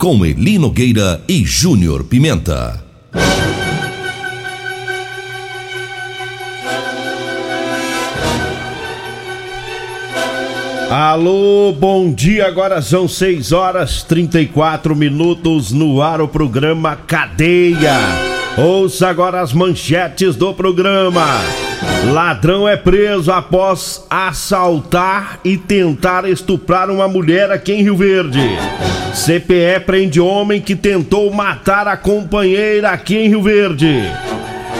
Com 0.00 0.24
Eli 0.24 0.58
Nogueira 0.58 1.20
e 1.28 1.44
Júnior 1.44 2.04
Pimenta. 2.04 2.82
Alô, 10.90 11.74
bom 11.78 12.10
dia. 12.14 12.46
Agora 12.46 12.80
são 12.80 13.06
6 13.06 13.52
horas 13.52 14.02
34 14.02 14.96
minutos 14.96 15.70
no 15.70 16.00
ar 16.00 16.22
o 16.22 16.28
programa 16.28 16.96
Cadeia. 16.96 18.29
Ouça 18.58 19.08
agora 19.08 19.40
as 19.40 19.52
manchetes 19.52 20.34
do 20.36 20.52
programa. 20.52 21.24
Ladrão 22.12 22.68
é 22.68 22.76
preso 22.76 23.30
após 23.30 24.04
assaltar 24.10 25.38
e 25.44 25.56
tentar 25.56 26.28
estuprar 26.28 26.90
uma 26.90 27.06
mulher 27.06 27.50
aqui 27.50 27.72
em 27.72 27.82
Rio 27.82 27.96
Verde. 27.96 28.40
CPE 29.14 29.80
prende 29.86 30.20
homem 30.20 30.60
que 30.60 30.74
tentou 30.74 31.32
matar 31.32 31.86
a 31.86 31.96
companheira 31.96 32.90
aqui 32.90 33.16
em 33.16 33.28
Rio 33.28 33.42
Verde. 33.42 34.02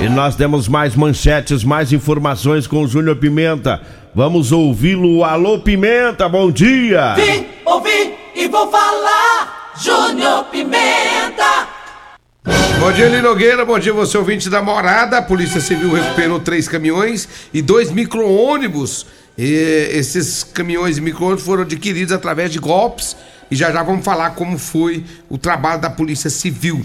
E 0.02 0.08
nós 0.08 0.34
demos 0.34 0.66
mais 0.66 0.96
manchetes, 0.96 1.62
mais 1.62 1.92
informações 1.92 2.66
com 2.66 2.82
o 2.82 2.88
Júnior 2.88 3.16
Pimenta. 3.16 3.80
Vamos 4.14 4.50
ouvi-lo. 4.50 5.24
Alô, 5.24 5.58
Pimenta, 5.58 6.28
bom 6.28 6.50
dia! 6.50 7.14
Vim, 7.14 7.46
ouvi 7.64 8.14
e 8.34 8.48
vou 8.48 8.70
falar, 8.70 9.72
Júnior 9.80 10.44
Pimenta! 10.44 11.79
Bom 12.80 12.90
dia, 12.92 13.08
Lino 13.10 13.28
Nogueira. 13.28 13.62
Bom 13.62 13.78
dia, 13.78 13.92
você 13.92 14.16
ouvinte 14.16 14.48
da 14.48 14.62
morada. 14.62 15.18
A 15.18 15.22
Polícia 15.22 15.60
Civil 15.60 15.92
recuperou 15.92 16.40
três 16.40 16.66
caminhões 16.66 17.28
e 17.52 17.60
dois 17.60 17.90
micro-ônibus. 17.90 19.06
Esses 19.36 20.42
caminhões 20.42 20.96
e 20.96 21.02
micro-ônibus 21.02 21.44
foram 21.44 21.64
adquiridos 21.64 22.10
através 22.10 22.50
de 22.50 22.58
golpes. 22.58 23.14
E 23.50 23.54
já 23.54 23.70
já 23.70 23.82
vamos 23.82 24.02
falar 24.02 24.30
como 24.30 24.58
foi 24.58 25.04
o 25.28 25.36
trabalho 25.36 25.82
da 25.82 25.90
Polícia 25.90 26.30
Civil. 26.30 26.82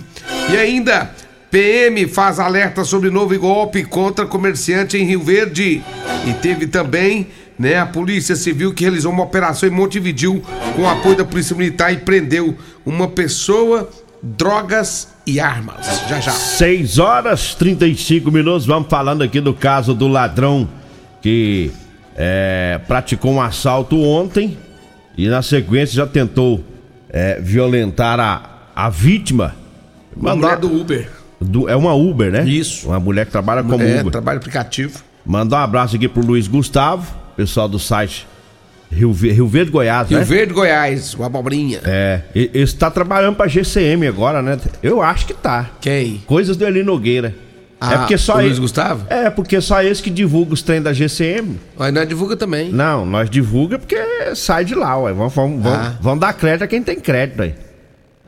E 0.52 0.58
ainda, 0.58 1.10
PM 1.50 2.06
faz 2.10 2.40
alerta 2.42 2.84
sobre 2.84 3.10
novo 3.10 3.40
golpe 3.40 3.86
contra 3.86 4.26
comerciante 4.26 4.98
em 4.98 5.06
Rio 5.06 5.22
Verde. 5.22 5.82
E 6.28 6.34
teve 6.34 6.68
também 6.68 7.30
né, 7.58 7.80
a 7.80 7.86
Polícia 7.86 8.36
Civil 8.36 8.74
que 8.74 8.84
realizou 8.84 9.14
uma 9.14 9.24
operação 9.24 9.70
em 9.70 9.72
Montevidil 9.72 10.44
com 10.76 10.82
o 10.82 10.90
apoio 10.90 11.16
da 11.16 11.24
Polícia 11.24 11.56
Militar 11.56 11.94
e 11.94 11.98
prendeu 11.98 12.54
uma 12.86 13.08
pessoa, 13.08 13.90
drogas 14.22 15.14
e 15.26 15.40
armas. 15.40 16.02
Já 16.08 16.20
já. 16.20 16.32
6 16.32 17.00
horas 17.00 17.56
35 17.56 18.32
minutos. 18.32 18.66
Vamos 18.66 18.90
falando 18.90 19.22
aqui 19.22 19.40
do 19.40 19.54
caso 19.54 19.94
do 19.94 20.08
ladrão 20.08 20.68
que 21.22 21.72
é, 22.16 22.80
praticou 22.88 23.34
um 23.34 23.42
assalto 23.42 24.02
ontem 24.02 24.58
e 25.18 25.28
na 25.28 25.42
sequência 25.42 25.96
já 25.96 26.08
tentou 26.08 26.64
é, 27.10 27.40
violentar 27.40 28.20
a, 28.20 28.42
a 28.76 28.90
vítima. 28.90 29.56
Mulher 30.16 30.58
do 30.58 30.74
Uber. 30.74 31.10
Do, 31.40 31.70
é 31.70 31.76
uma 31.76 31.94
Uber, 31.94 32.32
né? 32.32 32.48
Isso. 32.48 32.88
Uma 32.88 33.00
mulher 33.00 33.26
que 33.26 33.32
trabalha 33.32 33.64
como 33.64 33.84
é, 33.84 34.00
Uber. 34.02 34.12
trabalho 34.12 34.38
aplicativo. 34.38 35.04
Mandar 35.26 35.62
um 35.62 35.64
abraço 35.64 35.96
aqui 35.96 36.08
pro 36.08 36.26
Luiz 36.26 36.48
Gustavo, 36.48 37.14
pessoal 37.36 37.68
do 37.68 37.80
site 37.80 38.28
Rio, 38.96 39.12
Rio 39.12 39.48
Verde 39.48 39.72
Goiás, 39.72 40.10
Rio 40.10 40.20
né? 40.20 40.24
Verde, 40.24 40.54
Goiás, 40.54 41.14
uma 41.14 41.26
abobrinha. 41.28 41.80
É, 41.84 42.22
ele 42.34 42.50
está 42.54 42.90
trabalhando 42.90 43.36
pra 43.36 43.48
GCM 43.48 44.08
agora, 44.08 44.42
né? 44.42 44.58
Eu 44.82 45.02
acho 45.02 45.26
que 45.26 45.34
tá. 45.34 45.70
Quem? 45.82 46.24
Coisas 46.26 46.56
do 46.58 46.66
Eli 46.66 46.82
Nogueira. 46.84 47.36
Ah, 47.80 47.94
é 47.94 47.98
porque 47.98 48.18
só 48.18 48.38
o 48.38 48.42
Luiz 48.42 48.58
Gustavo? 48.58 49.06
É, 49.10 49.30
porque 49.30 49.60
só 49.60 49.84
esse 49.84 50.02
que 50.02 50.10
divulga 50.10 50.54
os 50.54 50.62
trem 50.62 50.82
da 50.82 50.94
GCM. 50.94 51.60
Mas 51.78 51.94
nós 51.94 52.08
divulga 52.08 52.36
também. 52.38 52.72
Não, 52.72 53.06
nós 53.06 53.30
divulga 53.30 53.78
porque 53.78 53.98
sai 54.34 54.64
de 54.64 54.74
lá, 54.74 54.98
ué. 54.98 55.12
Vamos, 55.14 55.34
vamos, 55.36 55.66
Ah. 55.68 55.96
vamos 56.02 56.20
dar 56.22 56.34
crédito 56.34 56.64
a 56.64 56.68
quem 56.68 56.82
tem 56.82 57.00
crédito 57.00 57.42
aí. 57.42 57.54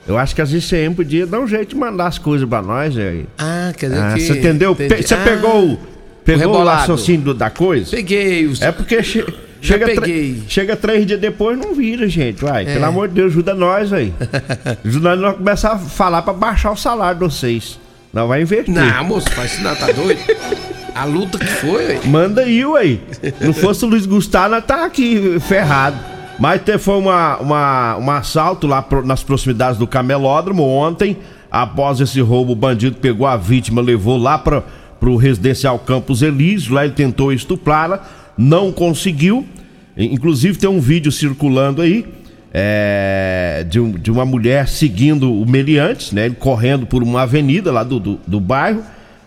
Eu 0.05 0.17
acho 0.17 0.35
que 0.35 0.41
a 0.41 0.45
GCM 0.45 0.93
podia 0.95 1.25
dar 1.25 1.39
um 1.39 1.47
jeito 1.47 1.69
de 1.69 1.75
mandar 1.75 2.07
as 2.07 2.17
coisas 2.17 2.47
pra 2.47 2.61
nós 2.61 2.95
aí. 2.97 3.25
Ah, 3.37 3.73
quer 3.75 3.89
dizer 3.89 4.01
Ah, 4.01 4.13
que. 4.13 4.19
você 4.21 4.33
entendeu? 4.33 4.75
Pe-. 4.75 5.01
Você 5.01 5.13
Ah, 5.13 5.17
pegou, 5.23 5.65
o- 5.73 5.77
pegou 6.23 6.43
o 6.43 6.51
rebolado. 6.51 6.79
raciocínio 6.81 7.33
da 7.33 7.49
coisa? 7.49 7.89
Peguei 7.89 8.45
os. 8.45 8.61
É 8.61 8.71
porque 8.71 9.01
che- 9.01 9.25
chega, 9.61 9.85
peguei. 9.85 10.43
chega 10.47 10.75
três 10.75 11.05
dias 11.05 11.19
depois 11.19 11.57
não 11.57 11.73
vira, 11.73 12.07
gente. 12.07 12.43
Vai, 12.43 12.63
É. 12.63 12.73
pelo 12.73 12.85
amor 12.85 13.07
de 13.07 13.15
Deus, 13.15 13.31
ajuda 13.31 13.53
nós 13.53 13.91
aí. 13.93 14.13
ajuda 14.85 15.15
nós 15.15 15.33
a 15.33 15.37
começar 15.37 15.71
a 15.73 15.77
falar 15.79 16.21
pra 16.21 16.33
baixar 16.33 16.71
o 16.71 16.77
salário 16.77 17.19
de 17.19 17.25
vocês. 17.25 17.79
Não 18.13 18.27
vai 18.27 18.41
investir. 18.41 18.73
Não, 18.73 19.03
moço, 19.03 19.29
faz 19.31 19.53
isso 19.53 19.63
não, 19.63 19.75
tá 19.75 19.91
doido? 19.91 20.19
A 20.95 21.05
luta 21.05 21.37
que 21.37 21.45
foi, 21.45 21.85
ué. 21.85 21.99
Manda 22.05 22.41
aí, 22.41 22.65
ué. 22.65 22.97
Não 23.39 23.53
fosse 23.53 23.85
o 23.85 23.87
Luiz 23.87 24.05
Gustavo, 24.05 24.49
nós 24.55 24.65
tá 24.65 24.85
aqui 24.85 25.37
ferrado. 25.41 25.97
Mas 26.39 26.61
foi 26.79 26.95
uma, 26.97 27.37
uma, 27.37 27.97
um 27.97 28.11
assalto 28.11 28.65
lá 28.67 28.85
nas 29.03 29.23
proximidades 29.23 29.77
do 29.77 29.85
camelódromo 29.87 30.63
ontem. 30.63 31.17
Após 31.51 31.99
esse 31.99 32.19
roubo, 32.21 32.53
o 32.53 32.55
bandido 32.55 32.97
pegou 32.97 33.25
a 33.27 33.37
vítima, 33.37 33.81
levou 33.81 34.17
lá 34.17 34.37
para 34.37 34.63
pro 34.99 35.15
residencial 35.15 35.77
Campos 35.79 36.21
Elísio. 36.21 36.73
Lá 36.73 36.83
ele 36.83 36.93
tentou 36.93 37.31
estuprá-la, 37.31 38.03
não 38.37 38.71
conseguiu. 38.71 39.45
Inclusive 39.95 40.57
tem 40.59 40.69
um 40.69 40.79
vídeo 40.79 41.11
circulando 41.11 41.81
aí 41.81 42.05
é, 42.53 43.65
de, 43.69 43.79
um- 43.79 43.91
de 43.91 44.11
uma 44.11 44.25
mulher 44.25 44.67
seguindo 44.67 45.31
o 45.33 45.45
meliante, 45.45 46.13
né? 46.13 46.29
Correndo 46.29 46.85
por 46.85 47.03
uma 47.03 47.21
avenida 47.23 47.71
lá 47.71 47.83
do, 47.83 47.99
do, 47.99 48.19
do 48.27 48.39
bairro. 48.39 48.83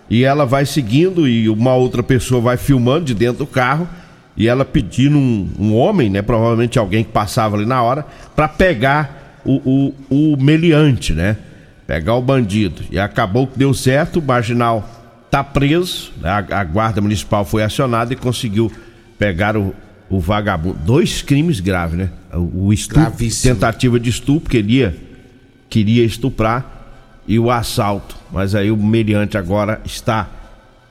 E 0.08 0.24
ela 0.24 0.44
vai 0.44 0.66
seguindo 0.66 1.28
e 1.28 1.48
uma 1.48 1.74
outra 1.74 2.02
pessoa 2.02 2.40
vai 2.40 2.56
filmando 2.56 3.04
de 3.06 3.14
dentro 3.14 3.38
do 3.38 3.46
carro. 3.46 3.88
E 4.36 4.48
ela 4.48 4.64
pedindo 4.64 5.18
um, 5.18 5.48
um 5.58 5.74
homem, 5.76 6.08
né? 6.08 6.22
Provavelmente 6.22 6.78
alguém 6.78 7.04
que 7.04 7.10
passava 7.10 7.56
ali 7.56 7.66
na 7.66 7.82
hora, 7.82 8.06
para 8.34 8.48
pegar 8.48 9.40
o, 9.44 9.92
o, 10.10 10.32
o 10.32 10.36
meliante, 10.42 11.12
né? 11.12 11.36
Pegar 11.86 12.14
o 12.14 12.22
bandido. 12.22 12.82
E 12.90 12.98
acabou 12.98 13.46
que 13.46 13.58
deu 13.58 13.74
certo, 13.74 14.18
o 14.18 14.22
marginal 14.22 14.88
tá 15.30 15.42
preso. 15.44 16.12
né? 16.20 16.28
A, 16.30 16.60
a 16.60 16.64
guarda 16.64 17.00
municipal 17.00 17.44
foi 17.44 17.62
acionada 17.62 18.12
e 18.12 18.16
conseguiu 18.16 18.70
pegar 19.20 19.54
o, 19.54 19.74
o 20.08 20.18
vagabundo. 20.18 20.78
Dois 20.82 21.20
crimes 21.20 21.60
graves, 21.60 21.98
né? 21.98 22.10
O, 22.32 22.68
o 22.68 22.72
estupro, 22.72 23.02
Gravíssimo. 23.02 23.54
tentativa 23.54 24.00
de 24.00 24.08
estupro, 24.08 24.48
queria, 24.48 24.96
queria 25.68 26.02
estuprar 26.02 26.78
e 27.28 27.38
o 27.38 27.50
assalto. 27.50 28.16
Mas 28.32 28.54
aí 28.54 28.70
o 28.70 28.76
meliante 28.78 29.36
agora 29.36 29.82
está 29.84 30.26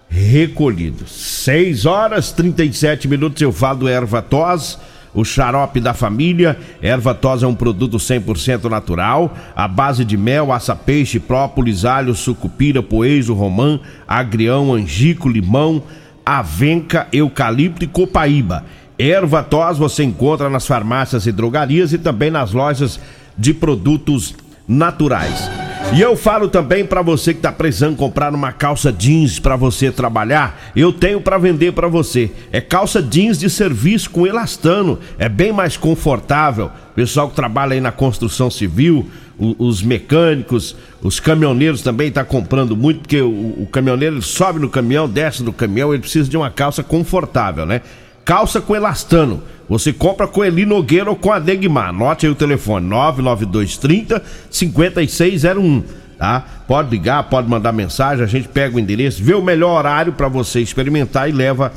recolhido. 0.08 1.08
6 1.08 1.88
horas 1.88 2.32
37 2.32 3.08
minutos. 3.08 3.42
Eu 3.42 3.52
falo 3.52 3.80
do 3.80 3.88
erva 3.88 4.22
tos, 4.22 4.78
o 5.12 5.26
xarope 5.26 5.80
da 5.80 5.96
família. 5.96 6.56
Erva 6.84 7.16
tos 7.16 7.42
é 7.42 7.48
um 7.48 7.56
produto 7.56 7.98
100% 7.98 8.66
natural, 8.70 9.36
à 9.56 9.68
base 9.68 10.06
de 10.06 10.16
mel, 10.16 10.52
aça-peixe, 10.52 11.20
própolis, 11.20 11.84
alho, 11.84 12.14
sucupira, 12.14 12.84
poejo, 12.84 13.34
romã, 13.34 13.80
agrião, 14.08 14.72
angico, 14.72 15.28
limão, 15.28 15.82
avenca, 16.38 17.08
eucalipto 17.12 17.84
e 17.84 17.88
copaíba. 17.88 18.64
Erva 18.98 19.42
tos 19.42 19.78
você 19.78 20.04
encontra 20.04 20.50
nas 20.50 20.68
farmácias 20.68 21.26
e 21.26 21.32
drogarias 21.32 21.94
e 21.94 21.98
também 21.98 22.30
nas 22.30 22.52
lojas 22.52 23.00
de 23.38 23.54
produtos 23.54 24.36
naturais. 24.68 25.69
E 25.94 26.02
eu 26.02 26.16
falo 26.16 26.48
também 26.48 26.86
para 26.86 27.02
você 27.02 27.34
que 27.34 27.40
tá 27.40 27.52
precisando 27.52 27.96
comprar 27.96 28.34
uma 28.34 28.52
calça 28.52 28.92
jeans 28.92 29.40
para 29.40 29.56
você 29.56 29.92
trabalhar, 29.92 30.72
eu 30.76 30.94
tenho 30.94 31.20
para 31.20 31.38
vender 31.38 31.74
para 31.74 31.88
você. 31.88 32.32
É 32.52 32.62
calça 32.62 33.02
jeans 33.02 33.40
de 33.40 33.50
serviço 33.50 34.10
com 34.12 34.28
elastano, 34.28 35.00
é 35.18 35.28
bem 35.28 35.52
mais 35.52 35.78
confortável. 35.78 36.70
Pessoal 36.96 37.30
que 37.30 37.36
trabalha 37.36 37.74
aí 37.74 37.82
na 37.82 37.92
construção 37.92 38.52
civil, 38.52 39.10
os 39.40 39.82
mecânicos, 39.82 40.76
os 41.02 41.20
caminhoneiros 41.20 41.82
também 41.82 42.12
tá 42.12 42.24
comprando 42.24 42.76
muito, 42.76 43.00
porque 43.00 43.22
o, 43.22 43.64
o 43.64 43.68
caminhoneiro 43.72 44.22
sobe 44.22 44.60
no 44.60 44.70
caminhão, 44.70 45.10
desce 45.10 45.42
do 45.42 45.54
caminhão, 45.54 45.94
ele 45.94 46.02
precisa 46.02 46.30
de 46.30 46.38
uma 46.38 46.52
calça 46.52 46.84
confortável, 46.84 47.66
né? 47.66 47.82
Calça 48.30 48.62
com 48.62 48.76
elastano. 48.76 49.42
Você 49.68 49.92
compra 49.92 50.28
com 50.28 50.46
Eli 50.46 50.64
Nogueira 50.64 51.10
ou 51.10 51.16
com 51.16 51.32
a 51.32 51.40
Degmar. 51.40 51.90
Anote 51.90 52.28
aí 52.28 52.32
o 52.32 52.36
telefone: 52.36 52.86
99230 52.86 54.22
5601. 54.52 55.84
Tá? 56.16 56.46
Pode 56.68 56.92
ligar, 56.92 57.24
pode 57.24 57.50
mandar 57.50 57.72
mensagem, 57.72 58.24
a 58.24 58.28
gente 58.28 58.48
pega 58.48 58.76
o 58.76 58.80
endereço, 58.80 59.24
vê 59.24 59.34
o 59.34 59.42
melhor 59.42 59.76
horário 59.76 60.14
para 60.14 60.28
você 60.28 60.60
experimentar 60.60 61.28
e 61.28 61.32
leva 61.32 61.74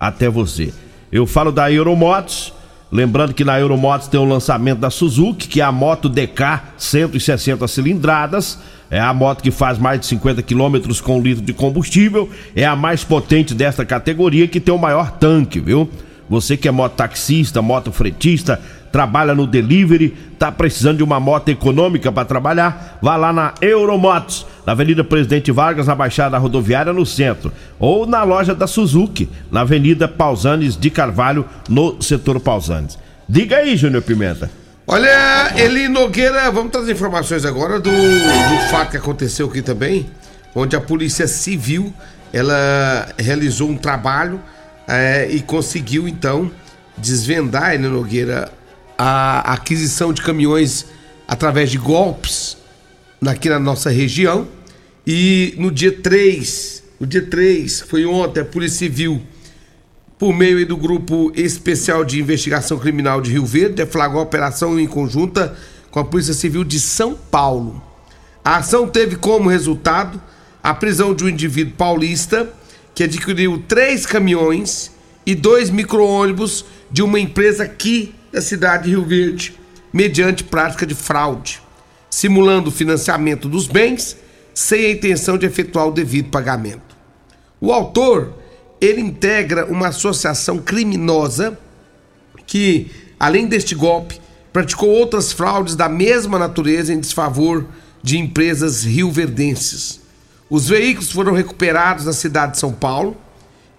até 0.00 0.28
você. 0.28 0.74
Eu 1.12 1.24
falo 1.24 1.52
da 1.52 1.70
Euromotos, 1.70 2.52
lembrando 2.90 3.32
que 3.32 3.44
na 3.44 3.60
Euromotos 3.60 4.08
tem 4.08 4.18
o 4.18 4.24
lançamento 4.24 4.80
da 4.80 4.90
Suzuki, 4.90 5.46
que 5.46 5.60
é 5.60 5.64
a 5.64 5.70
moto 5.70 6.08
DK 6.08 6.62
160 6.78 7.68
cilindradas. 7.68 8.58
É 8.92 9.00
a 9.00 9.14
moto 9.14 9.42
que 9.42 9.50
faz 9.50 9.78
mais 9.78 9.98
de 10.00 10.04
50 10.04 10.42
quilômetros 10.42 11.00
com 11.00 11.16
um 11.16 11.22
litro 11.22 11.42
de 11.42 11.54
combustível. 11.54 12.28
É 12.54 12.66
a 12.66 12.76
mais 12.76 13.02
potente 13.02 13.54
desta 13.54 13.86
categoria 13.86 14.46
que 14.46 14.60
tem 14.60 14.74
o 14.74 14.76
maior 14.76 15.12
tanque, 15.12 15.58
viu? 15.58 15.88
Você 16.28 16.58
que 16.58 16.68
é 16.68 16.70
mototaxista, 16.70 17.62
motofretista, 17.62 18.60
trabalha 18.92 19.34
no 19.34 19.46
delivery, 19.46 20.14
tá 20.38 20.52
precisando 20.52 20.98
de 20.98 21.02
uma 21.02 21.18
moto 21.18 21.48
econômica 21.48 22.12
para 22.12 22.26
trabalhar, 22.26 22.98
vá 23.00 23.16
lá 23.16 23.32
na 23.32 23.54
Euromotos, 23.62 24.46
na 24.66 24.72
Avenida 24.72 25.02
Presidente 25.02 25.50
Vargas, 25.50 25.86
na 25.86 25.94
Baixada 25.94 26.36
Rodoviária, 26.36 26.92
no 26.92 27.06
centro, 27.06 27.50
ou 27.78 28.06
na 28.06 28.22
loja 28.22 28.54
da 28.54 28.66
Suzuki, 28.66 29.26
na 29.50 29.62
Avenida 29.62 30.06
Pausanes 30.06 30.76
de 30.76 30.90
Carvalho, 30.90 31.46
no 31.66 31.96
setor 32.02 32.38
Pausanes. 32.40 32.98
Diga 33.26 33.56
aí, 33.56 33.74
Júnior 33.74 34.02
Pimenta. 34.02 34.61
Olha, 34.92 35.54
Eli 35.56 35.88
Nogueira, 35.88 36.50
vamos 36.50 36.70
trazer 36.70 36.92
informações 36.92 37.46
agora 37.46 37.80
do, 37.80 37.90
do 37.90 38.70
fato 38.70 38.90
que 38.90 38.98
aconteceu 38.98 39.46
aqui 39.46 39.62
também, 39.62 40.10
onde 40.54 40.76
a 40.76 40.80
Polícia 40.82 41.26
Civil 41.26 41.94
ela 42.30 43.08
realizou 43.16 43.70
um 43.70 43.76
trabalho 43.78 44.38
é, 44.86 45.30
e 45.30 45.40
conseguiu 45.40 46.06
então 46.06 46.52
desvendar, 46.98 47.72
Eli 47.72 47.88
Nogueira, 47.88 48.52
a 48.98 49.54
aquisição 49.54 50.12
de 50.12 50.20
caminhões 50.20 50.84
através 51.26 51.70
de 51.70 51.78
golpes 51.78 52.58
aqui 53.26 53.48
na 53.48 53.58
nossa 53.58 53.88
região. 53.88 54.46
E 55.06 55.54
no 55.56 55.70
dia 55.70 55.90
3, 56.02 56.82
no 57.00 57.06
dia 57.06 57.24
3, 57.24 57.80
foi 57.80 58.04
ontem, 58.04 58.40
a 58.40 58.44
Polícia 58.44 58.80
Civil 58.80 59.22
por 60.22 60.32
meio 60.32 60.64
do 60.64 60.76
Grupo 60.76 61.32
Especial 61.34 62.04
de 62.04 62.20
Investigação 62.20 62.78
Criminal 62.78 63.20
de 63.20 63.32
Rio 63.32 63.44
Verde, 63.44 63.74
deflagrou 63.74 64.20
a 64.20 64.22
operação 64.22 64.78
em 64.78 64.86
conjunta 64.86 65.56
com 65.90 65.98
a 65.98 66.04
Polícia 66.04 66.32
Civil 66.32 66.62
de 66.62 66.78
São 66.78 67.16
Paulo. 67.16 67.82
A 68.44 68.58
ação 68.58 68.86
teve 68.86 69.16
como 69.16 69.50
resultado 69.50 70.22
a 70.62 70.72
prisão 70.72 71.12
de 71.12 71.24
um 71.24 71.28
indivíduo 71.28 71.74
paulista 71.76 72.48
que 72.94 73.02
adquiriu 73.02 73.64
três 73.66 74.06
caminhões 74.06 74.92
e 75.26 75.34
dois 75.34 75.70
micro-ônibus 75.70 76.66
de 76.88 77.02
uma 77.02 77.18
empresa 77.18 77.64
aqui 77.64 78.14
da 78.30 78.40
cidade 78.40 78.84
de 78.84 78.90
Rio 78.90 79.04
Verde, 79.04 79.58
mediante 79.92 80.44
prática 80.44 80.86
de 80.86 80.94
fraude, 80.94 81.60
simulando 82.08 82.68
o 82.68 82.72
financiamento 82.72 83.48
dos 83.48 83.66
bens 83.66 84.16
sem 84.54 84.86
a 84.86 84.90
intenção 84.92 85.36
de 85.36 85.46
efetuar 85.46 85.88
o 85.88 85.92
devido 85.92 86.30
pagamento. 86.30 86.96
O 87.60 87.72
autor 87.72 88.40
ele 88.82 89.00
integra 89.00 89.64
uma 89.66 89.88
associação 89.88 90.58
criminosa 90.58 91.56
que, 92.44 92.90
além 93.18 93.46
deste 93.46 93.76
golpe, 93.76 94.20
praticou 94.52 94.88
outras 94.88 95.32
fraudes 95.32 95.76
da 95.76 95.88
mesma 95.88 96.36
natureza 96.36 96.92
em 96.92 96.98
desfavor 96.98 97.64
de 98.02 98.18
empresas 98.18 98.82
rioverdenses. 98.82 100.00
Os 100.50 100.68
veículos 100.68 101.12
foram 101.12 101.32
recuperados 101.32 102.06
na 102.06 102.12
cidade 102.12 102.52
de 102.52 102.58
São 102.58 102.72
Paulo 102.72 103.16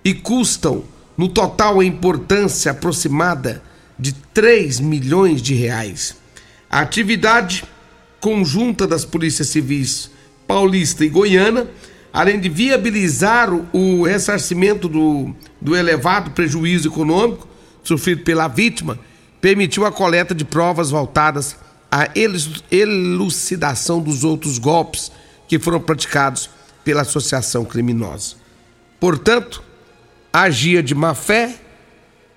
e 0.06 0.14
custam, 0.14 0.86
no 1.18 1.28
total, 1.28 1.82
a 1.82 1.86
importância 1.86 2.72
aproximada 2.72 3.62
de 4.00 4.14
3 4.14 4.80
milhões 4.80 5.42
de 5.42 5.54
reais. 5.54 6.16
A 6.70 6.80
atividade 6.80 7.66
conjunta 8.22 8.88
das 8.88 9.04
polícias 9.04 9.50
civis 9.50 10.10
paulista 10.48 11.04
e 11.04 11.10
goiana 11.10 11.68
além 12.14 12.40
de 12.40 12.48
viabilizar 12.48 13.52
o, 13.52 14.04
ressarcimento 14.04 14.88
do, 14.88 15.36
do 15.60 15.76
elevado 15.76 16.30
prejuízo 16.30 16.88
econômico 16.88 17.48
sofrido 17.84 18.24
pela 18.24 18.48
vítima, 18.48 19.00
permitiu 19.42 19.84
a 19.84 19.92
coleta 19.92 20.36
de 20.36 20.46
provas 20.46 20.92
voltadas 20.92 21.58
à 21.92 22.10
elucidação 22.72 24.00
dos 24.00 24.24
outros 24.24 24.60
golpes 24.60 25.12
que 25.48 25.58
foram 25.58 25.82
praticados 25.82 26.50
pela 26.84 27.02
associação 27.02 27.66
criminosa. 27.66 28.36
Portanto, 29.00 29.64
agia 30.32 30.84
de 30.84 30.94
má 30.94 31.16
fé 31.16 31.56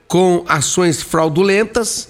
com 0.09 0.45
ações 0.49 1.03
fraudulentas 1.03 2.09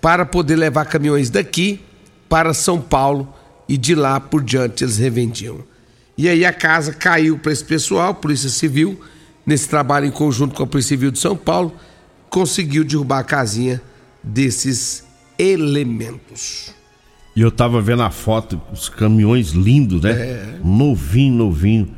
para 0.00 0.26
poder 0.26 0.56
levar 0.56 0.84
caminhões 0.86 1.30
daqui 1.30 1.80
para 2.28 2.52
São 2.52 2.80
Paulo 2.80 3.32
e 3.68 3.76
de 3.76 3.94
lá 3.94 4.18
por 4.18 4.42
diante 4.42 4.84
eles 4.84 4.98
revendiam. 4.98 5.64
E 6.16 6.28
aí 6.28 6.44
a 6.44 6.52
casa 6.52 6.92
caiu 6.92 7.38
para 7.38 7.52
esse 7.52 7.64
pessoal, 7.64 8.14
Polícia 8.14 8.48
Civil, 8.48 9.00
nesse 9.44 9.68
trabalho 9.68 10.06
em 10.06 10.10
conjunto 10.10 10.54
com 10.54 10.62
a 10.62 10.66
Polícia 10.66 10.90
Civil 10.90 11.10
de 11.10 11.18
São 11.18 11.36
Paulo, 11.36 11.74
conseguiu 12.30 12.84
derrubar 12.84 13.18
a 13.18 13.24
casinha 13.24 13.82
desses 14.22 15.04
elementos. 15.38 16.72
E 17.36 17.40
eu 17.40 17.50
tava 17.50 17.80
vendo 17.80 18.02
a 18.02 18.10
foto, 18.10 18.60
os 18.72 18.88
caminhões 18.88 19.50
lindos, 19.50 20.02
né? 20.02 20.12
É. 20.12 20.54
Novinho, 20.64 21.34
novinho. 21.34 21.88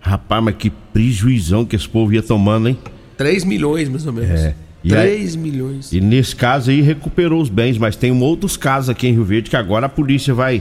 Rapaz, 0.00 0.44
mas 0.44 0.56
que 0.56 0.68
prejuizão 0.68 1.64
que 1.64 1.74
esse 1.74 1.88
povo 1.88 2.12
ia 2.12 2.22
tomando, 2.22 2.68
hein? 2.68 2.78
3 3.16 3.44
milhões, 3.44 3.88
mais 3.88 4.06
ou 4.06 4.12
menos. 4.12 4.40
É. 4.40 4.54
3 4.86 5.36
milhões. 5.36 5.92
E 5.92 6.00
nesse 6.00 6.34
caso 6.36 6.70
aí 6.70 6.82
recuperou 6.82 7.40
os 7.40 7.48
bens, 7.48 7.78
mas 7.78 7.96
tem 7.96 8.10
outros 8.20 8.56
casos 8.56 8.90
aqui 8.90 9.06
em 9.06 9.12
Rio 9.12 9.24
Verde 9.24 9.48
que 9.48 9.56
agora 9.56 9.86
a 9.86 9.88
polícia 9.88 10.34
vai 10.34 10.60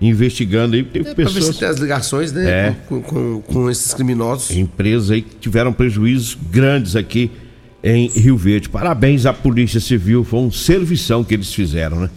investigando 0.00 0.74
aí. 0.76 0.82
Tem 0.82 1.02
é, 1.02 1.14
pessoas. 1.14 1.34
Pra 1.34 1.46
ver 1.46 1.52
se 1.52 1.58
tem 1.58 1.68
as 1.68 1.76
ligações, 1.78 2.32
né? 2.32 2.50
É, 2.50 2.76
com, 2.88 3.02
com, 3.02 3.42
com, 3.42 3.70
esses 3.70 3.92
criminosos. 3.92 4.50
Empresas 4.50 5.10
aí 5.10 5.22
que 5.22 5.36
tiveram 5.36 5.72
prejuízos 5.72 6.36
grandes 6.50 6.96
aqui 6.96 7.30
em 7.82 8.08
Rio 8.08 8.36
Verde. 8.36 8.68
Parabéns 8.68 9.26
à 9.26 9.32
Polícia 9.32 9.80
Civil, 9.80 10.24
foi 10.24 10.40
um 10.40 10.50
servição 10.50 11.24
que 11.24 11.34
eles 11.34 11.52
fizeram, 11.52 12.00
né? 12.00 12.10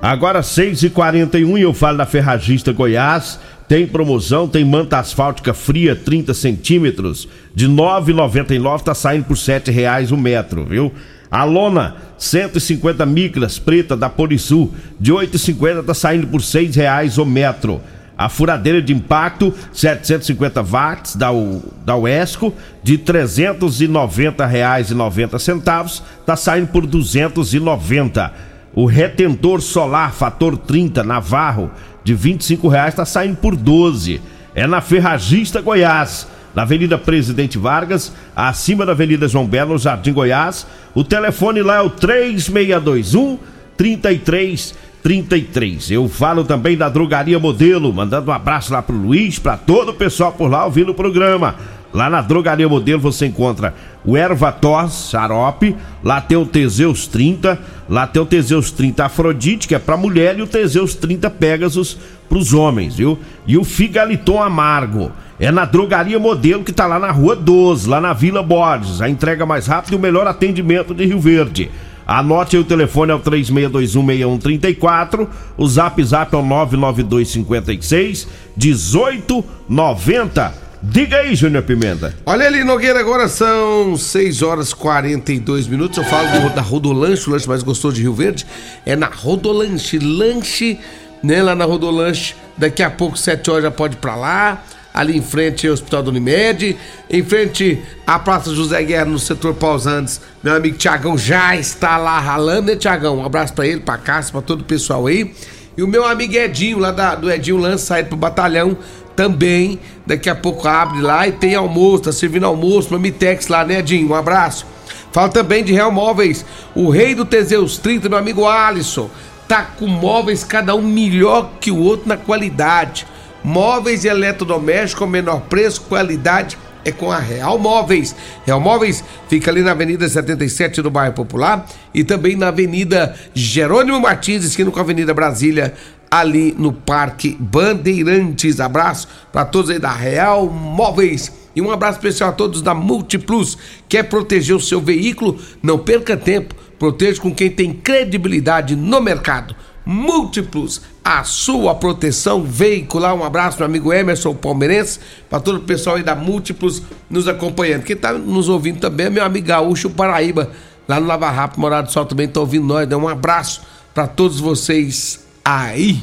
Agora 0.00 0.40
6h41 0.40 1.58
e 1.58 1.62
eu 1.62 1.72
falo 1.72 1.98
da 1.98 2.06
Ferragista 2.06 2.72
Goiás. 2.72 3.38
Tem 3.68 3.86
promoção, 3.86 4.48
tem 4.48 4.64
manta 4.64 4.98
asfáltica 4.98 5.54
fria 5.54 5.94
30 5.94 6.34
centímetros 6.34 7.28
de 7.54 7.68
9,99 7.68 8.82
tá 8.82 8.94
saindo 8.94 9.24
por 9.24 9.36
R$ 9.36 9.72
reais 9.72 10.10
o 10.10 10.16
metro, 10.16 10.64
viu? 10.66 10.92
A 11.32 11.42
lona, 11.44 11.96
150 12.18 13.06
micras, 13.06 13.58
preta 13.58 13.96
da 13.96 14.10
Polisul, 14.10 14.70
de 15.00 15.10
8,50 15.10 15.82
tá 15.82 15.94
saindo 15.94 16.26
por 16.26 16.42
seis 16.42 16.76
reais 16.76 17.16
o 17.16 17.24
metro. 17.24 17.80
A 18.18 18.28
furadeira 18.28 18.82
de 18.82 18.92
impacto, 18.92 19.54
750 19.72 20.60
watts 20.60 21.16
da, 21.16 21.32
U, 21.32 21.62
da 21.86 21.96
UESCO, 21.96 22.52
de 22.82 22.96
R$ 22.96 23.04
390,90 23.30 26.02
tá 26.26 26.36
saindo 26.36 26.66
por 26.66 26.86
290. 26.86 28.30
O 28.74 28.84
retentor 28.84 29.62
solar 29.62 30.12
fator 30.12 30.58
30 30.58 31.02
Navarro, 31.02 31.70
de 32.04 32.12
25 32.12 32.68
reais 32.68 32.94
tá 32.94 33.06
saindo 33.06 33.36
por 33.36 33.56
12. 33.56 34.20
É 34.54 34.66
na 34.66 34.82
Ferragista 34.82 35.62
Goiás 35.62 36.28
na 36.54 36.62
Avenida 36.62 36.98
Presidente 36.98 37.58
Vargas, 37.58 38.12
acima 38.34 38.86
da 38.86 38.92
Avenida 38.92 39.28
João 39.28 39.46
Belo, 39.46 39.78
Jardim 39.78 40.12
Goiás. 40.12 40.66
O 40.94 41.02
telefone 41.02 41.62
lá 41.62 41.76
é 41.76 41.80
o 41.80 41.90
3621 41.90 43.38
3333. 43.76 45.90
Eu 45.90 46.08
falo 46.08 46.44
também 46.44 46.76
da 46.76 46.88
Drogaria 46.88 47.38
Modelo, 47.38 47.92
mandando 47.92 48.30
um 48.30 48.34
abraço 48.34 48.72
lá 48.72 48.82
pro 48.82 48.96
Luiz, 48.96 49.38
para 49.38 49.56
todo 49.56 49.90
o 49.90 49.94
pessoal 49.94 50.32
por 50.32 50.50
lá 50.50 50.64
ouvindo 50.64 50.92
o 50.92 50.94
programa. 50.94 51.56
Lá 51.92 52.08
na 52.08 52.20
Drogaria 52.20 52.68
Modelo 52.68 53.00
você 53.00 53.26
encontra 53.26 53.74
o 54.04 54.16
Ervatos 54.16 55.10
Xarope, 55.10 55.76
lá 56.02 56.20
tem 56.20 56.38
o 56.38 56.46
Teseus 56.46 57.06
30, 57.06 57.58
lá 57.88 58.06
tem 58.06 58.22
o 58.22 58.26
Teseus 58.26 58.70
30 58.70 59.04
Afrodite, 59.04 59.68
que 59.68 59.74
é 59.74 59.78
pra 59.78 59.96
mulher, 59.96 60.38
e 60.38 60.42
o 60.42 60.46
Teseus 60.46 60.94
30 60.94 61.28
Pegasus 61.30 61.98
pros 62.28 62.54
homens, 62.54 62.96
viu? 62.96 63.18
E 63.46 63.58
o 63.58 63.64
Figaliton 63.64 64.42
Amargo. 64.42 65.12
É 65.38 65.50
na 65.50 65.64
Drogaria 65.64 66.18
Modelo 66.18 66.64
que 66.64 66.72
tá 66.72 66.86
lá 66.86 66.98
na 66.98 67.10
Rua 67.10 67.36
12, 67.36 67.88
lá 67.88 68.00
na 68.00 68.12
Vila 68.12 68.42
Borges. 68.42 69.00
A 69.00 69.08
entrega 69.08 69.44
mais 69.44 69.66
rápida 69.66 69.94
e 69.94 69.98
o 69.98 70.00
melhor 70.00 70.26
atendimento 70.26 70.94
de 70.94 71.04
Rio 71.04 71.20
Verde. 71.20 71.70
Anote 72.06 72.56
aí 72.56 72.62
o 72.62 72.64
telefone 72.64 73.12
é 73.12 73.14
o 73.14 73.20
36216134, 73.20 75.28
o 75.56 75.68
Zap 75.68 76.04
Zap 76.04 76.34
é 76.34 76.38
o 76.38 76.42
99256 76.42 78.26
1890. 78.56 80.61
Diga 80.84 81.18
aí, 81.18 81.36
Júnior 81.36 81.62
Pimenta. 81.62 82.12
Olha 82.26 82.44
ali, 82.44 82.64
Nogueira, 82.64 82.98
agora 82.98 83.28
são 83.28 83.96
6 83.96 84.42
horas 84.42 84.74
42 84.74 85.68
minutos. 85.68 85.96
Eu 85.96 86.04
falo 86.04 86.28
do, 86.40 86.54
da 86.54 86.60
Rodolanche, 86.60 87.28
o 87.28 87.32
lanche 87.32 87.48
mais 87.48 87.62
gostoso 87.62 87.94
de 87.94 88.02
Rio 88.02 88.12
Verde. 88.12 88.44
É 88.84 88.96
na 88.96 89.06
Rodolanche. 89.06 90.00
Lanche, 90.00 90.80
né, 91.22 91.40
lá 91.40 91.54
na 91.54 91.64
Rodolanche. 91.64 92.34
Daqui 92.56 92.82
a 92.82 92.90
pouco, 92.90 93.16
7 93.16 93.48
horas, 93.48 93.62
já 93.62 93.70
pode 93.70 93.94
ir 93.94 93.98
pra 93.98 94.16
lá. 94.16 94.64
Ali 94.92 95.16
em 95.16 95.22
frente 95.22 95.68
ao 95.68 95.74
Hospital 95.74 96.02
do 96.02 96.10
Unimed. 96.10 96.76
Em 97.08 97.22
frente 97.22 97.80
à 98.04 98.18
Praça 98.18 98.52
José 98.52 98.82
Guerra, 98.82 99.04
no 99.04 99.20
setor 99.20 99.54
Pausantes. 99.54 100.20
Meu 100.42 100.56
amigo 100.56 100.76
Tiagão 100.76 101.16
já 101.16 101.54
está 101.56 101.96
lá 101.96 102.18
ralando, 102.18 102.72
né, 102.72 102.76
Tiagão? 102.76 103.18
Um 103.18 103.24
abraço 103.24 103.54
pra 103.54 103.64
ele, 103.66 103.80
pra 103.80 103.96
Cássio, 103.98 104.32
pra 104.32 104.42
todo 104.42 104.62
o 104.62 104.64
pessoal 104.64 105.06
aí. 105.06 105.32
E 105.76 105.82
o 105.82 105.88
meu 105.88 106.04
amigo 106.04 106.34
Edinho, 106.34 106.78
lá 106.78 106.90
da, 106.90 107.14
do 107.14 107.30
Edinho 107.30 107.56
Lance, 107.56 107.86
saindo 107.86 108.08
pro 108.08 108.16
batalhão 108.16 108.76
também. 109.16 109.78
Daqui 110.06 110.28
a 110.28 110.34
pouco 110.34 110.68
abre 110.68 111.00
lá 111.00 111.26
e 111.26 111.32
tem 111.32 111.54
almoço, 111.54 112.04
tá 112.04 112.12
servindo 112.12 112.44
almoço 112.44 112.92
no 112.92 112.98
Mitex 112.98 113.48
lá, 113.48 113.64
né, 113.64 113.78
Edinho? 113.78 114.10
Um 114.10 114.14
abraço. 114.14 114.66
Fala 115.12 115.28
também 115.28 115.62
de 115.62 115.72
Real 115.72 115.92
Móveis, 115.92 116.44
o 116.74 116.88
rei 116.88 117.14
do 117.14 117.24
Teseus 117.24 117.76
30, 117.78 118.08
meu 118.08 118.18
amigo 118.18 118.46
Alisson. 118.46 119.10
Tá 119.46 119.62
com 119.62 119.86
móveis 119.86 120.44
cada 120.44 120.74
um 120.74 120.82
melhor 120.82 121.50
que 121.60 121.70
o 121.70 121.78
outro 121.78 122.08
na 122.08 122.16
qualidade. 122.16 123.06
Móveis 123.44 124.04
e 124.04 124.08
eletrodomésticos 124.08 125.08
menor 125.08 125.42
preço, 125.42 125.82
qualidade 125.82 126.56
é 126.84 126.92
com 126.92 127.10
a 127.10 127.18
Real 127.18 127.58
Móveis. 127.58 128.14
Real 128.44 128.60
Móveis 128.60 129.02
fica 129.28 129.50
ali 129.50 129.62
na 129.62 129.72
Avenida 129.72 130.08
77 130.08 130.82
do 130.82 130.90
Bairro 130.90 131.14
Popular 131.14 131.66
e 131.94 132.04
também 132.04 132.36
na 132.36 132.48
Avenida 132.48 133.14
Jerônimo 133.34 134.00
Martins, 134.00 134.44
esquina 134.44 134.70
com 134.70 134.78
a 134.78 134.82
Avenida 134.82 135.14
Brasília, 135.14 135.74
ali 136.10 136.54
no 136.58 136.72
Parque 136.72 137.36
Bandeirantes. 137.40 138.60
Abraço 138.60 139.08
para 139.32 139.44
todos 139.44 139.70
aí 139.70 139.78
da 139.78 139.92
Real 139.92 140.46
Móveis. 140.46 141.32
E 141.54 141.60
um 141.60 141.70
abraço 141.70 141.98
especial 141.98 142.30
a 142.30 142.32
todos 142.32 142.62
da 142.62 142.74
Multiplus. 142.74 143.58
Quer 143.88 144.04
proteger 144.04 144.56
o 144.56 144.60
seu 144.60 144.80
veículo? 144.80 145.38
Não 145.62 145.78
perca 145.78 146.16
tempo. 146.16 146.54
Proteja 146.78 147.20
com 147.20 147.34
quem 147.34 147.50
tem 147.50 147.72
credibilidade 147.72 148.74
no 148.74 149.00
mercado. 149.00 149.54
Múltiplos, 149.84 150.80
a 151.04 151.24
sua 151.24 151.74
proteção 151.74 152.42
veicular. 152.42 153.14
Um 153.14 153.24
abraço, 153.24 153.58
meu 153.58 153.66
amigo 153.66 153.92
Emerson 153.92 154.34
Palmeirense, 154.34 155.00
para 155.28 155.40
todo 155.40 155.56
o 155.56 155.62
pessoal 155.62 155.96
aí 155.96 156.02
da 156.02 156.14
Múltiplos 156.14 156.82
nos 157.10 157.26
acompanhando. 157.26 157.82
Quem 157.82 157.96
tá 157.96 158.12
nos 158.12 158.48
ouvindo 158.48 158.80
também 158.80 159.06
é 159.06 159.10
meu 159.10 159.24
amigo 159.24 159.46
Gaúcho 159.46 159.90
Paraíba, 159.90 160.50
lá 160.86 161.00
no 161.00 161.06
Lava 161.06 161.30
Rápido, 161.30 161.60
Morado 161.60 161.88
do 161.88 161.92
Sol 161.92 162.06
também 162.06 162.28
tá 162.28 162.40
ouvindo 162.40 162.66
nós. 162.66 162.88
Dá 162.88 162.96
um 162.96 163.08
abraço 163.08 163.62
para 163.94 164.06
todos 164.06 164.38
vocês 164.38 165.26
aí. 165.44 166.00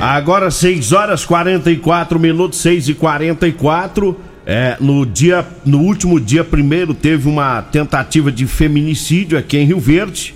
Agora 0.00 0.50
6 0.50 0.92
horas 0.92 1.24
44 1.24 2.18
minutos, 2.18 2.58
6 2.60 2.88
e 2.88 2.94
44 2.94 4.16
é, 4.44 4.76
no 4.80 5.06
dia, 5.06 5.46
no 5.64 5.78
último 5.78 6.18
dia 6.18 6.42
primeiro 6.42 6.94
teve 6.94 7.28
uma 7.28 7.62
tentativa 7.62 8.32
de 8.32 8.46
feminicídio 8.46 9.38
aqui 9.38 9.58
em 9.58 9.66
Rio 9.66 9.78
Verde. 9.78 10.34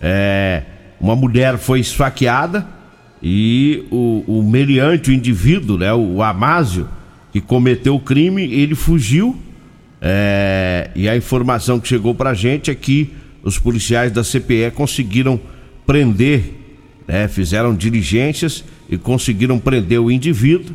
É, 0.00 0.62
uma 1.00 1.16
mulher 1.16 1.56
foi 1.56 1.80
esfaqueada 1.80 2.66
e 3.22 3.84
o, 3.90 4.24
o 4.26 4.42
meliante, 4.42 5.10
o 5.10 5.12
indivíduo, 5.12 5.78
né, 5.78 5.92
o, 5.92 6.16
o 6.16 6.22
Amásio, 6.22 6.88
que 7.32 7.40
cometeu 7.40 7.94
o 7.94 8.00
crime, 8.00 8.42
ele 8.52 8.74
fugiu. 8.74 9.36
É, 10.02 10.90
e 10.94 11.08
a 11.08 11.16
informação 11.16 11.78
que 11.78 11.86
chegou 11.86 12.14
pra 12.14 12.32
gente 12.34 12.70
é 12.70 12.74
que 12.74 13.12
os 13.42 13.58
policiais 13.58 14.10
da 14.12 14.22
CPE 14.22 14.70
conseguiram 14.74 15.40
prender, 15.86 16.54
né, 17.06 17.28
fizeram 17.28 17.74
diligências 17.74 18.64
e 18.88 18.98
conseguiram 18.98 19.58
prender 19.58 20.00
o 20.00 20.10
indivíduo. 20.10 20.74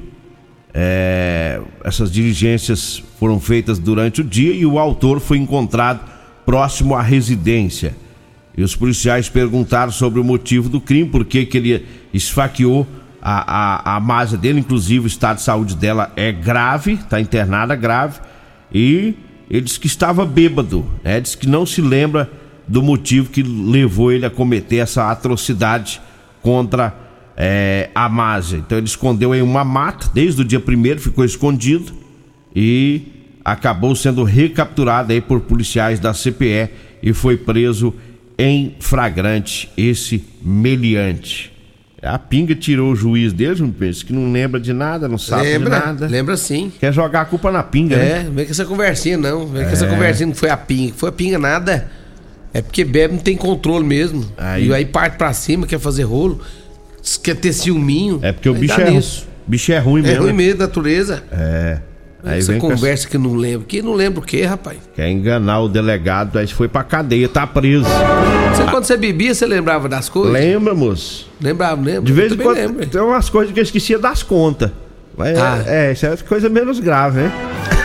É, 0.73 1.61
essas 1.83 2.11
diligências 2.11 3.01
foram 3.19 3.39
feitas 3.39 3.79
durante 3.79 4.21
o 4.21 4.23
dia 4.23 4.53
e 4.53 4.65
o 4.65 4.77
autor 4.77 5.19
foi 5.19 5.37
encontrado 5.37 6.01
próximo 6.45 6.95
à 6.95 7.01
residência. 7.01 7.95
E 8.57 8.63
os 8.63 8.75
policiais 8.75 9.27
perguntaram 9.27 9.91
sobre 9.91 10.19
o 10.19 10.23
motivo 10.23 10.69
do 10.69 10.79
crime, 10.79 11.09
por 11.09 11.25
que 11.25 11.47
ele 11.53 11.85
esfaqueou 12.13 12.87
a, 13.21 13.93
a, 13.93 13.95
a 13.95 13.99
masa 13.99 14.37
dele, 14.37 14.59
inclusive 14.59 15.05
o 15.05 15.07
estado 15.07 15.37
de 15.37 15.43
saúde 15.43 15.75
dela 15.75 16.11
é 16.15 16.31
grave, 16.31 16.93
está 16.93 17.19
internada 17.19 17.75
grave, 17.75 18.19
e 18.73 19.15
ele 19.49 19.61
disse 19.61 19.79
que 19.79 19.87
estava 19.87 20.25
bêbado, 20.25 20.85
né? 21.03 21.21
Que 21.21 21.47
não 21.47 21.65
se 21.65 21.81
lembra 21.81 22.29
do 22.67 22.81
motivo 22.81 23.29
que 23.29 23.43
levou 23.43 24.11
ele 24.11 24.25
a 24.25 24.29
cometer 24.29 24.77
essa 24.77 25.11
atrocidade 25.11 26.01
contra 26.41 26.95
é, 27.35 27.89
a 27.93 28.07
Másia. 28.07 28.57
Então 28.57 28.77
ele 28.77 28.87
escondeu 28.87 29.35
em 29.35 29.41
uma 29.41 29.63
mata, 29.63 30.09
desde 30.13 30.41
o 30.41 30.45
dia 30.45 30.59
primeiro 30.59 30.99
ficou 30.99 31.25
escondido 31.25 31.93
e 32.55 33.01
acabou 33.43 33.95
sendo 33.95 34.23
recapturado 34.23 35.11
aí 35.11 35.21
por 35.21 35.41
policiais 35.41 35.99
da 35.99 36.13
CPE 36.13 36.69
e 37.03 37.13
foi 37.13 37.37
preso 37.37 37.93
em 38.37 38.75
flagrante 38.79 39.69
esse 39.77 40.23
meliante. 40.41 41.51
A 42.01 42.19
pinga 42.19 42.53
tirou 42.53 42.91
o 42.91 42.95
juiz 42.95 43.33
dele, 43.33 43.61
não 43.61 43.71
pensa 43.71 44.05
que 44.05 44.13
não 44.13 44.31
lembra 44.31 44.59
de 44.59 44.71
nada, 44.73 45.07
não 45.07 45.17
sabe 45.17 45.43
lembra, 45.43 45.79
de 45.79 45.85
nada. 45.85 46.07
Lembra 46.07 46.37
sim. 46.37 46.71
Quer 46.79 46.93
jogar 46.93 47.21
a 47.21 47.25
culpa 47.25 47.51
na 47.51 47.63
pinga, 47.63 47.95
É, 47.95 48.23
né? 48.23 48.29
vem 48.31 48.45
com 48.45 48.51
essa 48.51 48.65
conversinha 48.65 49.17
não. 49.17 49.47
Vem 49.47 49.63
com 49.63 49.69
É. 49.69 49.73
essa 49.73 49.87
conversinha 49.87 50.27
não 50.27 50.35
foi 50.35 50.49
a 50.49 50.57
pinga. 50.57 50.93
Foi 50.95 51.09
a 51.09 51.11
pinga 51.11 51.39
nada. 51.39 51.89
É 52.53 52.61
porque 52.61 52.83
bebe 52.85 53.15
não 53.15 53.21
tem 53.21 53.35
controle 53.35 53.83
mesmo. 53.85 54.23
Aí- 54.37 54.67
E 54.67 54.73
aí 54.73 54.85
parte 54.85 55.17
pra 55.17 55.33
cima, 55.33 55.65
quer 55.65 55.79
fazer 55.79 56.03
rolo, 56.03 56.39
quer 57.23 57.35
ter 57.37 57.51
ciúminho. 57.53 58.19
É 58.21 58.31
porque 58.31 58.49
o 58.49 58.53
bicho 58.53 58.79
é, 58.79 58.91
nisso. 58.91 59.27
bicho 59.47 59.71
é 59.71 59.79
ruim 59.79 60.01
É 60.01 60.07
mesmo. 60.09 60.21
ruim 60.23 60.31
né? 60.31 60.37
mesmo, 60.37 60.59
natureza. 60.59 61.23
É. 61.31 61.79
Aí 62.25 62.39
essa 62.39 62.51
vem 62.51 62.59
com 62.59 62.69
conversa 62.71 63.07
que 63.07 63.17
não 63.17 63.35
lembro. 63.35 63.67
Que 63.67 63.81
não 63.81 63.93
lembra 63.93 64.19
o 64.19 64.23
quê, 64.23 64.43
rapaz? 64.45 64.77
Quer 64.95 65.09
enganar 65.09 65.59
o 65.61 65.69
delegado, 65.69 66.39
aí 66.39 66.47
foi 66.47 66.67
pra 66.67 66.83
cadeia, 66.83 67.29
tá 67.29 67.45
preso. 67.45 67.85
Você, 68.53 68.63
quando 68.63 68.85
você 68.85 68.97
bebia, 68.97 69.33
você 69.33 69.45
lembrava 69.45 69.87
das 69.87 70.09
coisas? 70.09 70.33
Lembra, 70.33 70.73
moço? 70.73 71.29
Lembrava, 71.39 71.81
lembra? 71.81 72.01
De 72.01 72.13
vez 72.13 72.31
em 72.31 72.37
quando 72.37 72.57
lembro. 72.57 72.85
tem 72.87 73.01
umas 73.01 73.29
coisas 73.29 73.53
que 73.53 73.59
eu 73.59 73.63
esquecia 73.63 73.99
das 73.99 74.23
contas. 74.23 74.71
Mas 75.17 75.37
Ah. 75.37 75.63
é, 75.67 75.89
é, 75.89 75.91
isso 75.93 76.05
é 76.05 76.17
coisa 76.17 76.49
menos 76.49 76.79
grave, 76.79 77.21
né? 77.21 77.31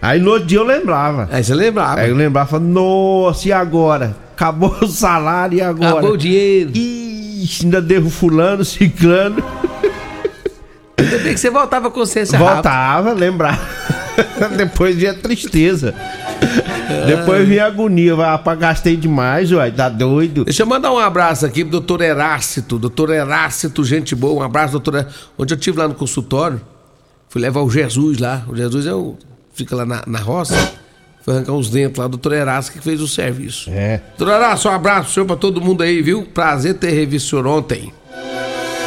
Aí 0.00 0.20
no 0.20 0.30
outro 0.30 0.46
dia 0.46 0.58
eu 0.58 0.64
lembrava. 0.64 1.28
Aí 1.32 1.42
você 1.42 1.54
lembrava. 1.54 2.00
Aí 2.00 2.10
eu 2.10 2.16
lembrava, 2.16 2.48
falava, 2.48 2.68
nossa, 2.68 3.48
e 3.48 3.52
agora? 3.52 4.16
Acabou 4.34 4.74
o 4.80 4.86
salário 4.86 5.58
e 5.58 5.60
agora? 5.60 5.90
Acabou 5.90 6.12
o 6.12 6.16
dinheiro. 6.16 6.70
Ixi, 6.72 7.64
ainda 7.64 7.82
devo 7.82 8.08
fulano, 8.08 8.64
ciclano. 8.64 9.42
Ainda 10.98 11.18
bem 11.18 11.32
que 11.32 11.40
você 11.40 11.50
voltava 11.50 11.90
com 11.90 12.00
consciência. 12.00 12.38
Voltava, 12.38 13.12
lembrava. 13.12 13.60
Depois 14.56 14.96
vinha 14.96 15.14
tristeza. 15.14 15.94
Depois 17.06 17.46
vinha 17.48 17.66
agonia. 17.66 18.14
Rapaz, 18.16 18.58
gastei 18.58 18.96
demais, 18.96 19.52
uai, 19.52 19.70
tá 19.70 19.88
doido. 19.88 20.44
Deixa 20.44 20.62
eu 20.62 20.66
mandar 20.66 20.92
um 20.92 20.98
abraço 20.98 21.46
aqui 21.46 21.62
pro 21.62 21.72
doutor 21.72 22.00
Herácito. 22.00 22.78
Doutor 22.78 23.10
Herácito, 23.10 23.84
gente 23.84 24.14
boa. 24.14 24.42
Um 24.42 24.44
abraço, 24.44 24.72
doutor 24.72 24.94
Herácito. 24.94 25.30
Onde 25.38 25.54
eu 25.54 25.58
tive 25.58 25.78
lá 25.78 25.86
no 25.86 25.94
consultório, 25.94 26.60
fui 27.28 27.40
levar 27.40 27.62
o 27.62 27.70
Jesus 27.70 28.18
lá. 28.18 28.44
O 28.48 28.56
Jesus 28.56 28.86
é 28.86 28.94
o, 28.94 29.16
fica 29.52 29.76
lá 29.76 29.86
na, 29.86 30.02
na 30.06 30.18
roça. 30.18 30.56
Foi 31.22 31.34
arrancar 31.34 31.52
uns 31.52 31.70
dentes 31.70 31.98
lá. 31.98 32.06
O 32.06 32.08
doutor 32.08 32.32
Herácito 32.32 32.78
que 32.78 32.84
fez 32.84 33.00
o 33.00 33.06
serviço. 33.06 33.70
É. 33.70 34.00
Doutor 34.16 34.34
Herácito, 34.34 34.68
um 34.68 34.72
abraço 34.72 35.12
senhor, 35.12 35.26
pra 35.26 35.36
todo 35.36 35.60
mundo 35.60 35.82
aí, 35.82 36.02
viu? 36.02 36.22
Prazer 36.22 36.74
ter 36.74 36.90
revisto 36.90 37.26
o 37.26 37.30
senhor 37.30 37.46
ontem. 37.46 37.92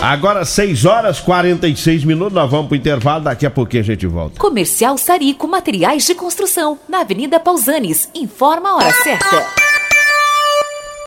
Agora 0.01 0.43
6 0.43 0.86
horas 0.86 1.20
46 1.20 2.03
minutos, 2.05 2.34
nós 2.34 2.50
vamos 2.50 2.67
pro 2.67 2.75
intervalo, 2.75 3.24
daqui 3.24 3.46
a 3.46 3.51
pouquinho 3.51 3.84
a 3.84 3.86
gente 3.86 4.08
volta. 4.08 4.39
Comercial 4.39 4.98
Sarico 4.98 5.48
Materiais 5.48 6.08
de 6.08 6.15
Construção, 6.15 6.79
na 6.89 7.01
Avenida 7.01 7.39
Pausanes. 7.39 8.10
Informa 8.15 8.70
a 8.70 8.75
hora 8.77 8.91
certa. 8.91 9.46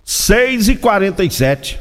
6 0.04 0.68
e 0.68 0.76
47 0.76 1.80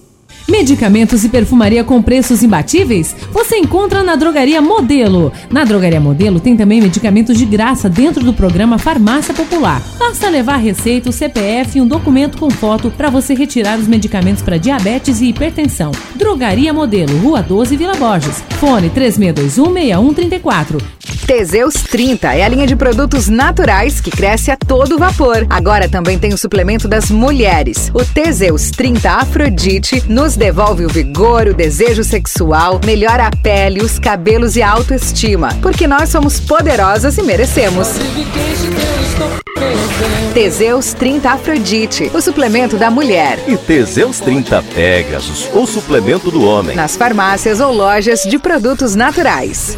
Medicamentos 0.47 1.23
e 1.23 1.29
perfumaria 1.29 1.83
com 1.83 2.01
preços 2.01 2.43
imbatíveis? 2.43 3.15
Você 3.31 3.57
encontra 3.57 4.03
na 4.03 4.15
Drogaria 4.15 4.61
Modelo. 4.61 5.31
Na 5.49 5.63
Drogaria 5.63 5.99
Modelo 5.99 6.39
tem 6.39 6.57
também 6.57 6.81
medicamentos 6.81 7.37
de 7.37 7.45
graça 7.45 7.89
dentro 7.89 8.23
do 8.23 8.33
programa 8.33 8.77
Farmácia 8.77 9.33
Popular. 9.33 9.81
Basta 9.97 10.29
levar 10.29 10.57
receita, 10.57 11.09
o 11.09 11.13
CPF 11.13 11.77
e 11.77 11.81
um 11.81 11.87
documento 11.87 12.37
com 12.37 12.49
foto 12.49 12.91
para 12.91 13.09
você 13.09 13.33
retirar 13.33 13.79
os 13.79 13.87
medicamentos 13.87 14.41
para 14.41 14.57
diabetes 14.57 15.21
e 15.21 15.27
hipertensão. 15.27 15.91
Drogaria 16.15 16.73
Modelo, 16.73 17.17
Rua 17.19 17.41
12, 17.41 17.77
Vila 17.77 17.95
Borges. 17.95 18.43
Fone 18.59 18.89
36216134. 18.89 20.81
Teseus 21.25 21.75
30 21.75 22.33
é 22.33 22.43
a 22.43 22.49
linha 22.49 22.67
de 22.67 22.75
produtos 22.75 23.29
naturais 23.29 24.01
que 24.01 24.11
cresce 24.11 24.51
a 24.51 24.57
todo 24.57 24.97
vapor. 24.97 25.45
Agora 25.49 25.87
também 25.87 26.19
tem 26.19 26.33
o 26.33 26.37
suplemento 26.37 26.87
das 26.87 27.09
mulheres. 27.09 27.89
O 27.93 28.03
Teseus 28.03 28.69
30 28.71 29.09
Afrodite 29.09 30.03
nos 30.09 30.30
devolve 30.35 30.85
o 30.85 30.89
vigor, 30.89 31.47
o 31.47 31.53
desejo 31.53 32.03
sexual, 32.03 32.79
melhora 32.85 33.27
a 33.27 33.31
pele, 33.31 33.81
os 33.81 33.99
cabelos 33.99 34.55
e 34.55 34.61
a 34.61 34.69
autoestima. 34.69 35.49
Porque 35.61 35.87
nós 35.87 36.09
somos 36.09 36.39
poderosas 36.39 37.17
e 37.17 37.23
merecemos. 37.23 37.87
Teseus 40.33 40.93
30 40.93 41.29
Afrodite, 41.29 42.09
o 42.13 42.21
suplemento 42.21 42.77
da 42.77 42.89
mulher. 42.89 43.37
E 43.47 43.57
Teseus 43.57 44.19
30 44.19 44.63
Pegasus, 44.73 45.49
o 45.53 45.65
suplemento 45.67 46.31
do 46.31 46.43
homem. 46.43 46.75
Nas 46.75 46.95
farmácias 46.95 47.59
ou 47.59 47.71
lojas 47.71 48.21
de 48.21 48.39
produtos 48.39 48.95
naturais. 48.95 49.77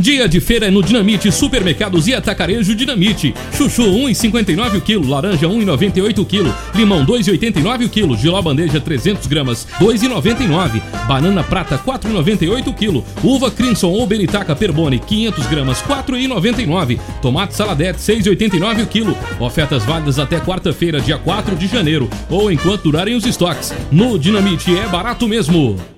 Dia 0.00 0.28
de 0.28 0.38
feira 0.38 0.66
é 0.66 0.70
no 0.70 0.80
Dinamite 0.80 1.32
Supermercados 1.32 2.06
e 2.06 2.14
Atacarejo 2.14 2.72
Dinamite. 2.72 3.34
Chuchu 3.52 3.82
1,59 3.82 4.78
o 4.78 4.80
quilo, 4.80 5.08
laranja 5.08 5.48
1,98 5.48 6.18
o 6.20 6.24
quilo, 6.24 6.54
limão 6.72 7.04
2,89 7.04 7.86
o 7.86 7.88
quilo, 7.88 8.16
giló 8.16 8.40
bandeja 8.40 8.80
300 8.80 9.26
gramas 9.26 9.66
2,99, 9.80 10.80
banana 11.08 11.42
prata 11.42 11.76
4,98 11.76 12.68
o 12.68 12.72
quilo, 12.72 13.04
uva 13.24 13.50
Crimson 13.50 13.88
ou 13.88 14.06
Benitaca 14.06 14.54
Perbone 14.54 15.00
500 15.00 15.46
gramas 15.48 15.82
4,99, 15.82 17.00
tomate 17.20 17.54
saladete 17.54 17.98
6,89 17.98 18.84
o 18.84 18.86
quilo. 18.86 19.18
Ofertas 19.40 19.84
válidas 19.84 20.20
até 20.20 20.38
quarta-feira, 20.38 21.00
dia 21.00 21.18
4 21.18 21.56
de 21.56 21.66
janeiro, 21.66 22.08
ou 22.30 22.52
enquanto 22.52 22.84
durarem 22.84 23.16
os 23.16 23.26
estoques. 23.26 23.74
No 23.90 24.16
Dinamite 24.16 24.78
é 24.78 24.86
barato 24.86 25.26
mesmo. 25.26 25.97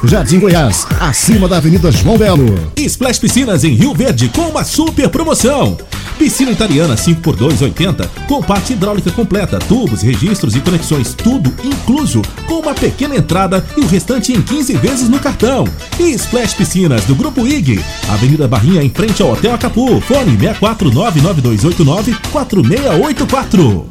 Jardim 0.03 0.39
Goiás, 0.39 0.87
acima 0.99 1.47
da 1.47 1.57
Avenida 1.57 1.91
João 1.91 2.17
Belo. 2.17 2.71
Splash 2.75 3.19
Piscinas 3.19 3.63
em 3.63 3.73
Rio 3.73 3.93
Verde 3.93 4.29
com 4.29 4.41
uma 4.49 4.63
super 4.63 5.09
promoção. 5.09 5.77
Piscina 6.17 6.51
italiana 6.51 6.95
5x2 6.95 7.61
80 7.61 8.07
com 8.27 8.41
parte 8.41 8.73
hidráulica 8.73 9.11
completa, 9.11 9.59
tubos, 9.59 10.01
registros 10.01 10.55
e 10.55 10.59
conexões, 10.59 11.13
tudo 11.13 11.53
incluso, 11.63 12.21
com 12.47 12.59
uma 12.59 12.73
pequena 12.73 13.15
entrada 13.15 13.65
e 13.77 13.81
o 13.81 13.87
restante 13.87 14.33
em 14.33 14.41
15 14.41 14.73
vezes 14.77 15.09
no 15.09 15.19
cartão. 15.19 15.65
E 15.99 16.11
Splash 16.11 16.55
Piscinas 16.55 17.05
do 17.05 17.15
Grupo 17.15 17.47
IG, 17.47 17.83
Avenida 18.09 18.47
Barrinha 18.47 18.83
em 18.83 18.89
frente 18.89 19.21
ao 19.21 19.31
Hotel 19.31 19.53
Acapu, 19.53 20.01
fone 20.01 20.37
6499289 20.37 22.15
4684. 22.31 23.90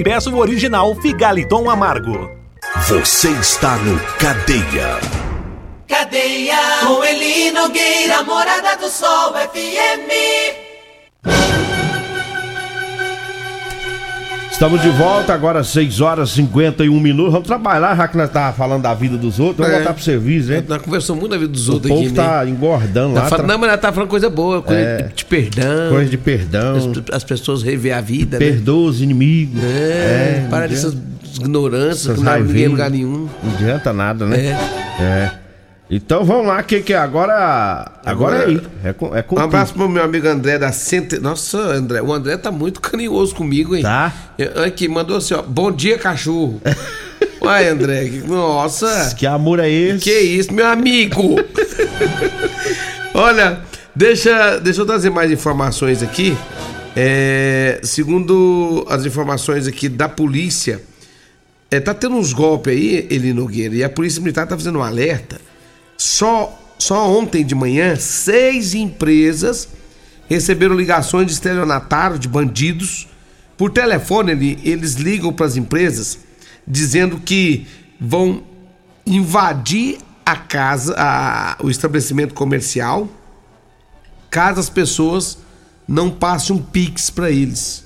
e 0.00 0.02
peça 0.02 0.30
o 0.30 0.38
original 0.38 0.94
Figaliton 0.94 1.68
Amargo. 1.68 2.30
Você 2.88 3.28
está 3.32 3.76
no 3.76 4.00
Cadeia. 4.18 4.98
Cadeia, 5.86 6.56
com 6.86 7.04
Eli 7.04 7.50
Nogueira, 7.50 8.22
Morada 8.22 8.76
do 8.78 8.88
Sol 8.88 9.34
FM. 9.34 10.70
Estamos 14.60 14.82
de 14.82 14.90
volta, 14.90 15.32
agora 15.32 15.64
6 15.64 16.02
horas 16.02 16.32
e 16.32 16.34
51 16.34 17.00
minutos. 17.00 17.32
Vamos 17.32 17.46
trabalhar, 17.48 17.96
já 17.96 18.06
que 18.06 18.14
nós 18.18 18.26
estávamos 18.26 18.58
falando 18.58 18.82
da 18.82 18.92
vida 18.92 19.16
dos 19.16 19.40
outros. 19.40 19.56
Vamos 19.66 19.72
É. 19.72 19.76
voltar 19.78 19.94
pro 19.94 20.02
serviço, 20.02 20.52
hein? 20.52 20.62
Nós 20.68 20.82
conversamos 20.82 21.18
muito 21.18 21.32
da 21.32 21.38
vida 21.38 21.50
dos 21.50 21.66
O 21.66 21.72
outros 21.72 21.88
povo 21.90 22.04
aqui, 22.04 22.14
tá 22.14 22.44
né? 22.44 22.50
engordando 22.50 23.14
Tá 23.14 23.22
lá. 23.22 23.26
falando- 23.30 23.46
tra- 23.46 23.54
Não, 23.54 23.58
mas 23.58 23.68
ela 23.70 23.78
tá 23.78 23.90
falando 23.90 24.10
coisa 24.10 24.28
boa, 24.28 24.60
coisa 24.60 24.78
É. 24.82 25.08
de 25.16 25.24
perdão. 25.24 25.88
Coisa 25.88 26.10
de 26.10 26.18
perdão. 26.18 26.76
As, 26.76 27.14
as 27.16 27.24
pessoas 27.24 27.62
rever 27.62 27.96
a 27.96 28.02
vida, 28.02 28.38
né? 28.38 28.44
Perdoa 28.50 28.90
os 28.90 29.00
inimigos. 29.00 29.62
É, 29.64 30.46
para 30.50 30.60
não 30.60 30.68
dessas 30.68 30.94
ignorâncias 31.38 32.18
que 32.18 32.22
não 32.22 32.30
leva 32.30 32.44
ninguém 32.46 32.68
lugar 32.68 32.90
nenhum. 32.90 33.28
Não 33.42 33.54
adianta 33.54 33.94
nada, 33.94 34.26
né? 34.26 34.58
É. 35.00 35.30
Então 35.90 36.24
vamos 36.24 36.46
lá, 36.46 36.62
que 36.62 36.80
que 36.82 36.92
é? 36.92 36.96
Agora. 36.96 37.90
Agora 38.06 38.36
é 38.36 38.46
aí. 38.46 38.60
É 38.84 38.92
com, 38.92 39.14
é 39.16 39.22
com 39.22 39.34
Um 39.34 39.40
abraço 39.40 39.74
pro 39.74 39.88
meu 39.88 40.04
amigo 40.04 40.28
André 40.28 40.56
da 40.56 40.70
Cente... 40.70 41.18
Nossa, 41.18 41.58
André, 41.58 42.00
o 42.00 42.12
André 42.12 42.36
tá 42.36 42.52
muito 42.52 42.80
carinhoso 42.80 43.34
comigo, 43.34 43.74
hein? 43.74 43.82
Tá. 43.82 44.12
Eu- 44.38 44.62
Aqui, 44.62 44.86
mandou 44.86 45.16
assim, 45.16 45.34
ó. 45.34 45.42
Bom 45.42 45.72
dia, 45.72 45.98
cachorro. 45.98 46.62
Uai, 47.42 47.68
André, 47.68 48.08
nossa. 48.26 49.14
Que 49.16 49.26
amor 49.26 49.58
é 49.58 49.68
esse? 49.68 50.04
Que 50.04 50.16
isso, 50.20 50.52
meu 50.52 50.66
amigo? 50.66 51.36
Olha, 53.12 53.60
deixa, 53.94 54.58
deixa 54.58 54.82
eu 54.82 54.86
trazer 54.86 55.10
mais 55.10 55.30
informações 55.32 56.02
aqui. 56.04 56.36
É, 56.94 57.80
segundo 57.82 58.86
as 58.88 59.04
informações 59.04 59.66
aqui 59.66 59.88
da 59.88 60.08
polícia, 60.08 60.80
É, 61.70 61.78
tá 61.80 61.94
tendo 61.94 62.16
uns 62.16 62.32
golpes 62.32 62.72
aí, 62.72 63.06
Eli 63.10 63.32
Nogueira, 63.32 63.74
e 63.74 63.82
a 63.84 63.88
Polícia 63.88 64.20
Militar 64.20 64.46
tá 64.46 64.56
fazendo 64.56 64.78
um 64.80 64.82
alerta. 64.82 65.40
Só, 66.00 66.58
só 66.78 67.10
ontem 67.10 67.44
de 67.44 67.54
manhã, 67.54 67.94
seis 67.94 68.72
empresas 68.72 69.68
receberam 70.30 70.74
ligações 70.74 71.26
de 71.26 71.34
estelionatário, 71.34 72.18
de 72.18 72.26
bandidos. 72.26 73.06
Por 73.54 73.70
telefone, 73.70 74.32
ele, 74.32 74.58
eles 74.64 74.94
ligam 74.94 75.30
para 75.30 75.44
as 75.44 75.56
empresas 75.58 76.20
dizendo 76.66 77.20
que 77.20 77.66
vão 78.00 78.42
invadir 79.04 79.98
a 80.24 80.36
casa, 80.36 80.94
a, 80.96 81.58
o 81.62 81.68
estabelecimento 81.68 82.32
comercial, 82.32 83.06
caso 84.30 84.58
as 84.58 84.70
pessoas 84.70 85.36
não 85.86 86.08
passem 86.08 86.56
um 86.56 86.62
pix 86.62 87.10
para 87.10 87.30
eles. 87.30 87.84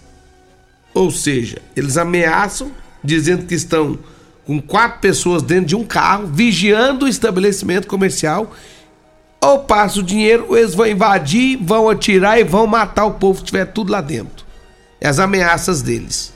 Ou 0.94 1.10
seja, 1.10 1.60
eles 1.74 1.96
ameaçam 1.96 2.70
dizendo 3.02 3.44
que 3.44 3.56
estão 3.56 3.98
com 4.46 4.60
quatro 4.60 5.00
pessoas 5.00 5.42
dentro 5.42 5.66
de 5.66 5.76
um 5.76 5.84
carro, 5.84 6.26
vigiando 6.26 7.06
o 7.06 7.08
estabelecimento 7.08 7.86
comercial. 7.86 8.52
Ou 9.40 9.60
passa 9.60 10.00
o 10.00 10.02
dinheiro, 10.02 10.56
eles 10.56 10.74
vão 10.74 10.86
invadir, 10.86 11.58
vão 11.60 11.88
atirar 11.88 12.40
e 12.40 12.44
vão 12.44 12.66
matar 12.66 13.04
o 13.04 13.12
povo 13.12 13.38
que 13.38 13.44
estiver 13.44 13.66
tudo 13.66 13.92
lá 13.92 14.00
dentro. 14.00 14.44
É 15.00 15.08
as 15.08 15.18
ameaças 15.18 15.82
deles, 15.82 16.32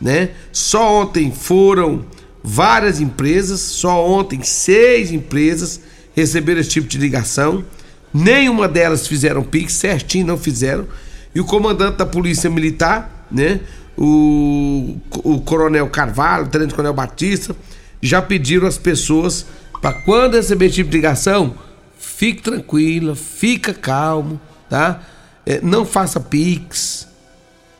né? 0.00 0.30
Só 0.50 1.02
ontem 1.02 1.30
foram 1.30 2.04
várias 2.42 3.00
empresas, 3.00 3.60
só 3.60 4.04
ontem 4.04 4.42
seis 4.42 5.12
empresas 5.12 5.80
receberam 6.16 6.60
esse 6.60 6.70
tipo 6.70 6.88
de 6.88 6.98
ligação. 6.98 7.64
Nenhuma 8.12 8.66
delas 8.66 9.06
fizeram 9.06 9.44
Pix, 9.44 9.74
certinho 9.74 10.26
não 10.26 10.38
fizeram. 10.38 10.86
E 11.34 11.40
o 11.40 11.44
comandante 11.44 11.98
da 11.98 12.06
Polícia 12.06 12.50
Militar, 12.50 13.26
né? 13.30 13.60
O, 13.98 14.96
o 15.24 15.40
Coronel 15.40 15.88
Carvalho, 15.88 16.44
o 16.44 16.48
Tenente 16.48 16.72
Coronel 16.72 16.94
Batista, 16.94 17.54
já 18.00 18.22
pediram 18.22 18.68
às 18.68 18.78
pessoas 18.78 19.44
para 19.82 19.92
quando 19.92 20.34
receber 20.34 20.66
esse 20.66 20.76
tipo 20.76 20.90
de 20.90 20.96
ligação, 20.96 21.54
fique 21.98 22.42
tranquila, 22.42 23.16
fica 23.16 23.74
calmo, 23.74 24.40
tá? 24.70 25.02
É, 25.44 25.60
não 25.60 25.84
faça 25.84 26.20
pix 26.20 27.08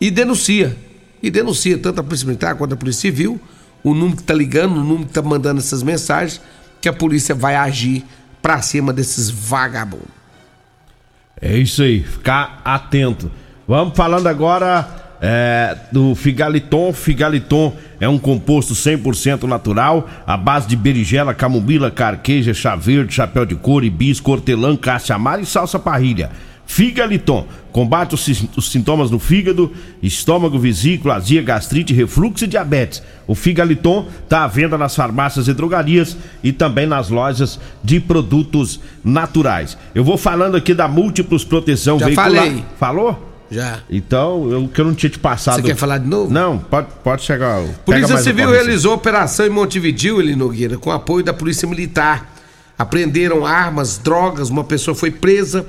e 0.01 0.11
denuncia. 0.11 0.77
E 1.23 1.31
denuncia 1.31 1.79
tanto 1.79 2.01
a 2.01 2.05
Polícia 2.05 2.27
Militar 2.27 2.57
quanto 2.57 2.75
a 2.75 2.77
Polícia 2.77 3.03
Civil, 3.03 3.41
o 3.83 3.95
número 3.95 4.17
que 4.17 4.23
tá 4.25 4.35
ligando, 4.35 4.77
o 4.77 4.85
número 4.85 5.07
que 5.07 5.13
tá 5.13 5.23
mandando 5.23 5.61
essas 5.61 5.83
mensagens, 5.83 6.41
que 6.81 6.89
a 6.89 6.93
polícia 6.93 7.35
vai 7.35 7.57
agir 7.57 8.05
pra 8.43 8.61
cima 8.63 8.93
desses 8.93 9.31
vagabundos. 9.31 10.07
É 11.41 11.57
isso 11.57 11.83
aí, 11.83 12.03
ficar 12.03 12.61
atento. 12.65 13.31
Vamos 13.67 13.97
falando 13.97 14.27
agora 14.27 15.08
é, 15.21 15.77
do 15.91 16.15
Figaliton. 16.15 16.93
Figaliton 16.93 17.77
é 18.01 18.09
um 18.09 18.19
composto 18.19 18.75
100% 18.75 19.45
natural, 19.45 20.09
à 20.27 20.37
base 20.37 20.69
de 20.69 20.77
berigela, 20.77 21.35
camomila, 21.35 21.91
carqueja, 21.91 22.55
chá 22.55 22.77
verde, 22.77 23.15
chapéu 23.15 23.45
de 23.45 23.55
couro, 23.55 23.85
hibisco, 23.85 24.31
hortelã, 24.31 24.77
caça 24.77 25.15
amara 25.15 25.41
e 25.41 25.47
salsa 25.47 25.79
parrilha. 25.79 26.31
Figaliton 26.69 27.47
combate 27.73 28.15
os, 28.15 28.29
os, 28.55 28.71
sintomas 28.71 29.11
no 29.11 29.19
fígado, 29.19 29.73
estômago, 30.03 30.59
vesícula, 30.59 31.15
azia, 31.15 31.41
gastrite, 31.41 31.95
refluxo 31.95 32.45
e 32.45 32.47
diabetes. 32.47 33.03
O 33.27 33.35
Figaliton 33.35 34.07
está 34.23 34.45
à 34.45 34.47
venda 34.47 34.77
nas 34.77 34.95
farmácias 34.95 35.49
e 35.49 35.55
drogarias 35.55 36.15
e 36.45 36.53
também 36.53 36.87
nas 36.87 37.09
lojas 37.09 37.59
de 37.83 37.99
produtos 37.99 38.81
naturais. 39.03 39.79
Eu 39.95 40.05
vou 40.05 40.19
falando 40.19 40.57
aqui 40.57 40.75
da 40.75 40.87
Múltiplos 40.87 41.43
Proteção 41.43 41.99
Já 41.99 42.07
Veicular. 42.07 42.33
falei. 42.33 42.65
Falou? 42.79 43.28
Já. 43.51 43.81
Então, 43.89 44.51
eu 44.51 44.69
que 44.69 44.81
eu 44.81 44.85
não 44.85 44.95
tinha 44.95 45.09
te 45.09 45.19
passado. 45.19 45.57
Você 45.57 45.63
quer 45.63 45.77
falar 45.77 45.99
de 45.99 46.07
novo? 46.07 46.33
Não, 46.33 46.59
pode, 46.59 46.89
pode 47.03 47.23
chegar. 47.23 47.63
Polícia 47.85 48.19
Civil 48.19 48.51
realizou 48.51 48.95
operação 48.95 49.47
em 49.47 49.51
Montevidil, 49.51 50.21
Eli 50.21 50.37
Nogueira, 50.37 50.77
com 50.77 50.91
apoio 50.91 51.25
da 51.25 51.33
Polícia 51.33 51.67
Militar. 51.67 52.35
Apreenderam 52.79 53.47
armas, 53.47 53.99
drogas, 53.99 54.51
uma 54.51 54.65
pessoa 54.65 54.95
foi 54.95 55.11
presa. 55.11 55.67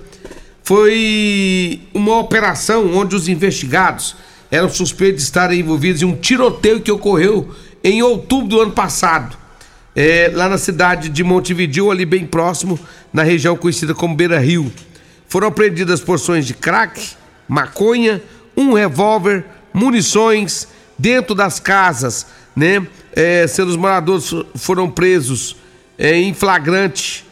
Foi 0.61 1.81
uma 1.93 2.19
operação 2.19 2.95
onde 2.95 3.15
os 3.15 3.27
investigados 3.27 4.15
eram 4.51 4.69
suspeitos 4.69 5.21
de 5.21 5.27
estarem 5.27 5.59
envolvidos 5.59 6.01
em 6.01 6.05
um 6.05 6.15
tiroteio 6.15 6.81
que 6.81 6.91
ocorreu 6.91 7.49
em 7.83 8.03
outubro 8.03 8.47
do 8.49 8.61
ano 8.61 8.71
passado. 8.71 9.37
É, 9.95 10.31
lá 10.33 10.47
na 10.47 10.57
cidade 10.57 11.09
de 11.09 11.23
Montevidil, 11.23 11.91
ali 11.91 12.05
bem 12.05 12.25
próximo, 12.25 12.79
na 13.11 13.23
região 13.23 13.55
conhecida 13.55 13.95
como 13.95 14.15
Beira 14.15 14.39
Rio. 14.39 14.71
Foram 15.27 15.47
apreendidas 15.47 16.01
porções 16.01 16.45
de 16.45 16.53
crack, 16.53 17.15
maconha, 17.49 18.21
um 18.55 18.73
revólver, 18.73 19.43
munições 19.73 20.67
dentro 20.97 21.33
das 21.33 21.59
casas, 21.59 22.27
né? 22.55 22.85
É, 23.12 23.47
seus 23.47 23.75
moradores 23.75 24.31
foram 24.55 24.89
presos 24.89 25.55
é, 25.97 26.15
em 26.15 26.33
flagrante. 26.33 27.25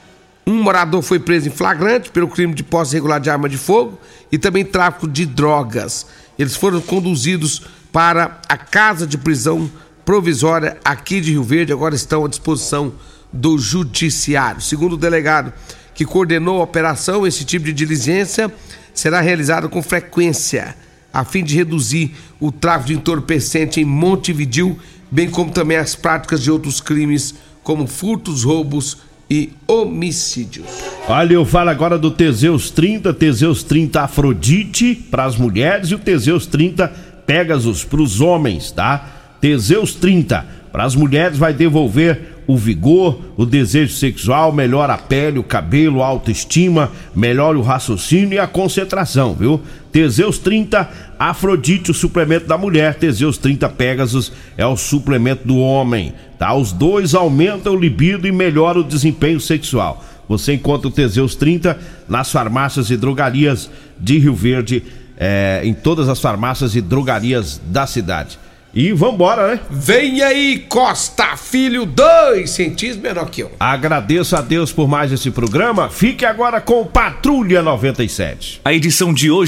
Um 0.45 0.63
morador 0.63 1.01
foi 1.01 1.19
preso 1.19 1.47
em 1.47 1.51
flagrante 1.51 2.09
pelo 2.09 2.27
crime 2.27 2.53
de 2.53 2.63
posse 2.63 2.95
irregular 2.95 3.19
de 3.19 3.29
arma 3.29 3.47
de 3.47 3.57
fogo 3.57 3.99
e 4.31 4.37
também 4.37 4.65
tráfico 4.65 5.07
de 5.07 5.25
drogas. 5.25 6.07
Eles 6.39 6.55
foram 6.55 6.81
conduzidos 6.81 7.63
para 7.91 8.41
a 8.49 8.57
casa 8.57 9.05
de 9.05 9.17
prisão 9.17 9.69
provisória 10.05 10.77
aqui 10.85 11.19
de 11.19 11.31
Rio 11.31 11.43
Verde, 11.43 11.73
agora 11.73 11.93
estão 11.93 12.23
à 12.23 12.29
disposição 12.29 12.93
do 13.31 13.57
judiciário. 13.57 14.61
Segundo 14.61 14.93
o 14.93 14.97
delegado 14.97 15.51
que 15.93 16.05
coordenou 16.05 16.61
a 16.61 16.63
operação, 16.63 17.27
esse 17.27 17.43
tipo 17.43 17.65
de 17.65 17.73
diligência 17.73 18.53
será 18.97 19.21
realizado 19.21 19.69
com 19.69 19.81
frequência, 19.83 20.75
a 21.13 21.23
fim 21.23 21.43
de 21.43 21.55
reduzir 21.55 22.15
o 22.39 22.51
tráfico 22.51 22.87
de 22.87 22.93
entorpecente 22.95 23.79
em 23.79 23.85
Montevidil, 23.85 24.77
bem 25.11 25.29
como 25.29 25.51
também 25.51 25.77
as 25.77 25.95
práticas 25.95 26.41
de 26.41 26.49
outros 26.49 26.81
crimes, 26.81 27.35
como 27.61 27.85
furtos, 27.85 28.43
roubos 28.43 28.97
e 29.29 29.51
homicídios. 29.67 30.65
Olha, 31.07 31.33
eu 31.33 31.45
falo 31.45 31.69
agora 31.69 31.97
do 31.97 32.09
Teseus 32.09 32.71
30, 32.71 33.13
Teseus 33.13 33.61
30 33.61 34.01
Afrodite 34.01 34.95
para 34.95 35.25
as 35.25 35.37
mulheres 35.37 35.89
e 35.91 35.95
o 35.95 35.99
Teseus 35.99 36.47
30 36.47 36.87
Pegasus 37.27 37.83
para 37.83 38.01
os 38.01 38.19
homens, 38.19 38.71
tá? 38.71 39.35
Teseus 39.39 39.93
30 39.93 40.43
para 40.71 40.85
as 40.85 40.95
mulheres 40.95 41.37
vai 41.37 41.53
devolver 41.53 42.36
o 42.47 42.55
vigor, 42.55 43.19
o 43.35 43.45
desejo 43.45 43.93
sexual, 43.93 44.53
melhora 44.53 44.93
a 44.93 44.97
pele, 44.97 45.37
o 45.37 45.43
cabelo, 45.43 46.01
a 46.01 46.07
autoestima, 46.07 46.89
melhora 47.13 47.59
o 47.59 47.61
raciocínio 47.61 48.35
e 48.35 48.39
a 48.39 48.47
concentração, 48.47 49.33
viu? 49.33 49.61
Teseus 49.91 50.39
30 50.39 50.89
Afrodite, 51.19 51.91
o 51.91 51.93
suplemento 51.93 52.47
da 52.47 52.57
mulher, 52.57 52.95
Teseus 52.95 53.37
30 53.37 53.67
Pegasus 53.69 54.31
é 54.55 54.65
o 54.65 54.77
suplemento 54.77 55.45
do 55.45 55.57
homem, 55.57 56.13
tá? 56.39 56.53
Os 56.53 56.71
dois 56.71 57.13
aumentam 57.13 57.73
o 57.73 57.79
libido 57.79 58.27
e 58.27 58.31
melhoram 58.31 58.81
o 58.81 58.83
desempenho 58.83 59.39
sexual. 59.39 60.03
Você 60.29 60.53
encontra 60.53 60.87
o 60.87 60.91
Teseus 60.91 61.35
30 61.35 61.77
nas 62.07 62.31
farmácias 62.31 62.89
e 62.89 62.97
drogarias 62.97 63.69
de 63.99 64.19
Rio 64.19 64.35
Verde, 64.35 64.83
é, 65.17 65.61
em 65.63 65.73
todas 65.73 66.07
as 66.07 66.21
farmácias 66.21 66.75
e 66.75 66.81
drogarias 66.81 67.59
da 67.65 67.87
cidade. 67.87 68.37
E 68.77 68.93
vambora, 68.93 69.47
né? 69.47 69.59
Vem 69.71 70.21
aí, 70.21 70.63
Costa 70.69 71.35
Filho, 71.35 71.83
dois 71.83 72.51
centímetros 72.51 73.01
menor 73.01 73.27
que 73.27 73.41
eu. 73.41 73.51
Agradeço 73.59 74.35
a 74.35 74.41
Deus 74.41 74.71
por 74.71 74.87
mais 74.87 75.11
esse 75.11 75.31
programa. 75.31 75.89
Fique 75.89 76.23
agora 76.23 76.61
com 76.61 76.85
Patrulha 76.85 77.63
97. 77.63 78.61
A 78.63 78.71
edição 78.71 79.11
de 79.11 79.31
hoje 79.31 79.35